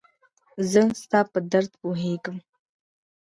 زه 0.71 0.81
ستا 1.01 1.19
په 1.31 1.39
درد 1.51 1.71
پوهيږم 1.81 2.37